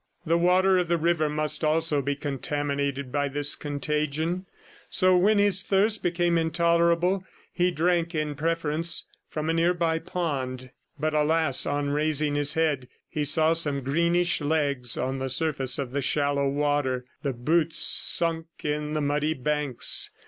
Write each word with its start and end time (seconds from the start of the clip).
The 0.25 0.35
water 0.35 0.79
of 0.79 0.87
the 0.87 0.97
river 0.97 1.29
must 1.29 1.63
also 1.63 2.01
be 2.01 2.15
contaminated 2.15 3.11
by 3.11 3.27
this 3.27 3.55
contagion; 3.55 4.47
so 4.89 5.15
when 5.15 5.37
his 5.37 5.61
thirst 5.61 6.01
became 6.01 6.39
intolerable 6.39 7.23
he 7.53 7.69
drank, 7.69 8.15
in 8.15 8.33
preference, 8.33 9.05
from 9.29 9.47
a 9.47 9.53
nearby 9.53 9.99
pond.... 9.99 10.71
But, 10.99 11.13
alas, 11.13 11.67
on 11.67 11.91
raising 11.91 12.33
his 12.33 12.55
head, 12.55 12.87
he 13.07 13.23
saw 13.23 13.53
some 13.53 13.81
greenish 13.83 14.41
legs 14.41 14.97
on 14.97 15.19
the 15.19 15.29
surface 15.29 15.77
of 15.77 15.91
the 15.91 16.01
shallow 16.01 16.49
water, 16.49 17.05
the 17.21 17.33
boots 17.33 17.77
sunk 17.77 18.47
in 18.63 18.93
the 18.93 19.01
muddy 19.01 19.35
banks. 19.35 20.09